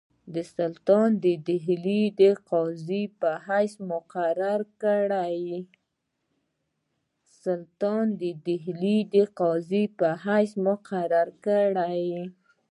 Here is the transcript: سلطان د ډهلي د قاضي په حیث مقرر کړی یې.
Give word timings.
سلطان 0.55 1.09
د 1.23 1.25
ډهلي 1.47 2.01
د 9.09 9.21
قاضي 9.39 9.93
په 10.09 10.19
حیث 10.27 10.53
مقرر 10.69 11.31
کړی 11.53 11.99
یې. 12.13 12.23